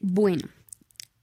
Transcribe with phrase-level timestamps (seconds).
[0.00, 0.48] Bueno,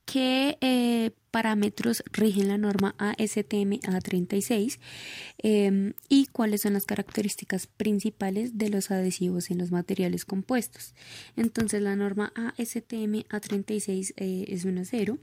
[0.06, 4.80] ¿qué eh, parámetros rigen la norma ASTM A36
[5.38, 10.96] em, y cuáles son las características principales de los adhesivos en los materiales compuestos.
[11.36, 15.20] Entonces la norma ASTM A36 eh, es un acero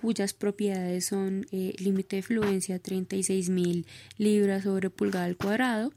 [0.00, 3.84] cuyas propiedades son eh, límite de fluencia 36.000
[4.16, 5.92] libras sobre pulgada al cuadrado,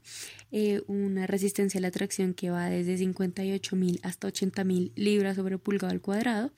[0.50, 5.92] eh, una resistencia a la tracción que va desde 58.000 hasta 80.000 libras sobre pulgada
[5.92, 6.50] al cuadrado,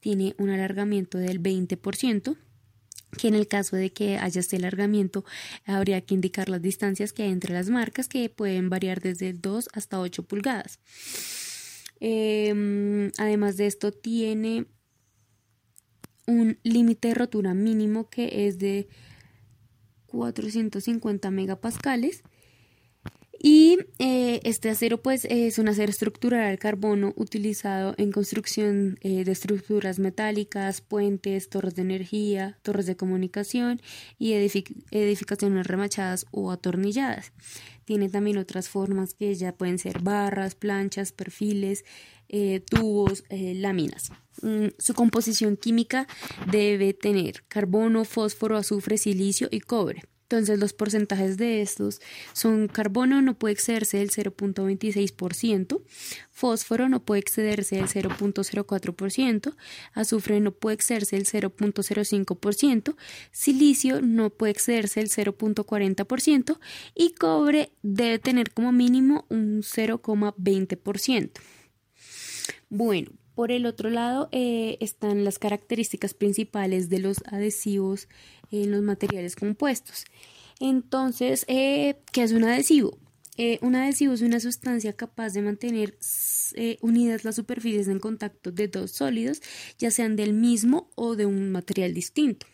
[0.00, 2.36] tiene un alargamiento del 20%,
[3.18, 5.26] que en el caso de que haya este alargamiento
[5.66, 9.68] habría que indicar las distancias que hay entre las marcas que pueden variar desde 2
[9.74, 10.78] hasta 8 pulgadas.
[12.00, 14.66] Em, además de esto tiene
[16.28, 18.86] un límite de rotura mínimo que es de
[20.06, 22.22] 450 megapascales
[23.40, 29.24] y eh, este acero pues es un acero estructural al carbono utilizado en construcción eh,
[29.24, 33.80] de estructuras metálicas, puentes, torres de energía, torres de comunicación
[34.18, 37.32] y edificaciones remachadas o atornilladas.
[37.84, 41.84] Tiene también otras formas que ya pueden ser barras, planchas, perfiles,
[42.28, 44.10] eh, tubos, láminas.
[44.42, 46.06] Mm, su composición química
[46.50, 50.02] debe tener carbono, fósforo, azufre, silicio y cobre.
[50.30, 52.02] Entonces los porcentajes de estos
[52.34, 55.80] son carbono no puede excederse del 0.26%,
[56.30, 59.56] fósforo no puede excederse del 0.04%,
[59.94, 62.94] azufre no puede excederse del 0.05%,
[63.32, 66.58] silicio no puede excederse del 0.40%
[66.94, 71.30] y cobre debe tener como mínimo un 0.20%.
[72.68, 78.08] Bueno, por el otro lado eh, están las características principales de los adhesivos
[78.50, 80.06] en los materiales compuestos.
[80.58, 82.98] Entonces, eh, ¿qué es un adhesivo?
[83.36, 85.96] Eh, un adhesivo es una sustancia capaz de mantener
[86.80, 89.40] unidas las superficies en contacto de dos sólidos,
[89.78, 92.44] ya sean del mismo o de un material distinto.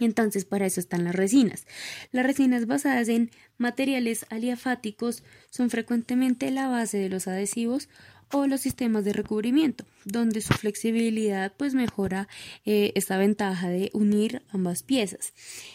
[0.00, 1.66] Entonces, para eso están las resinas.
[2.10, 7.88] Las resinas basadas en materiales aliafáticos son frecuentemente la base de los adhesivos
[8.32, 12.28] o los sistemas de recubrimiento, donde su flexibilidad pues mejora
[12.64, 15.32] eh, esta ventaja de unir ambas piezas.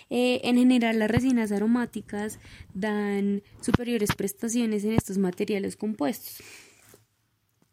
[0.10, 2.40] Eh, en general las resinas aromáticas
[2.74, 6.44] dan superiores prestaciones en estos materiales compuestos.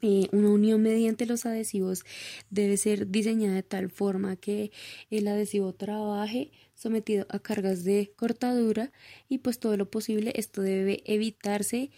[0.02, 2.04] Eh, una unión mediante los adhesivos
[2.50, 4.70] debe ser diseñada de tal forma que
[5.10, 8.92] el adhesivo trabaje sometido a cargas de cortadura
[9.30, 11.90] y pues todo lo posible esto debe evitarse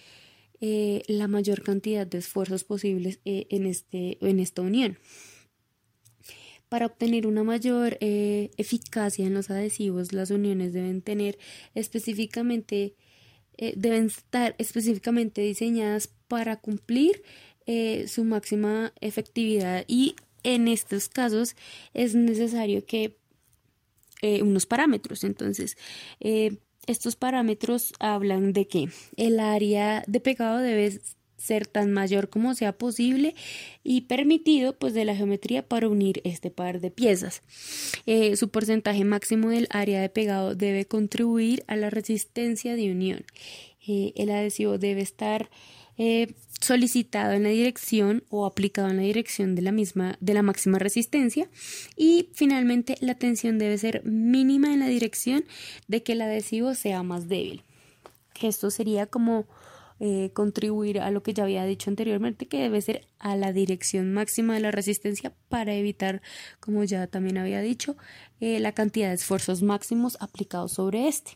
[0.60, 4.98] eh, la mayor cantidad de esfuerzos posibles eh, en, este, en esta unión.
[6.68, 11.38] Para obtener una mayor eh, eficacia en los adhesivos, las uniones deben tener
[11.74, 12.94] específicamente,
[13.76, 17.22] deben estar específicamente diseñadas para cumplir
[18.06, 21.56] su máxima efectividad y en estos casos
[21.92, 23.16] es necesario que
[24.22, 25.24] unos parámetros.
[25.24, 25.76] Entonces,
[26.88, 31.00] estos parámetros hablan de que el área de pegado debe
[31.36, 33.34] ser tan mayor como sea posible
[33.84, 37.42] y permitido pues de la geometría para unir este par de piezas.
[38.06, 43.24] Eh, su porcentaje máximo del área de pegado debe contribuir a la resistencia de unión.
[43.86, 45.48] Eh, el adhesivo debe estar
[45.96, 50.42] eh, solicitado en la dirección o aplicado en la dirección de la misma de la
[50.42, 51.48] máxima resistencia
[51.96, 55.44] y finalmente la tensión debe ser mínima en la dirección
[55.86, 57.62] de que el adhesivo sea más débil.
[58.40, 59.46] Esto sería como
[60.00, 64.12] eh, contribuir a lo que ya había dicho anteriormente, que debe ser a la dirección
[64.12, 66.22] máxima de la resistencia para evitar,
[66.60, 67.96] como ya también había dicho,
[68.38, 71.32] eh, la cantidad de esfuerzos máximos aplicados sobre este.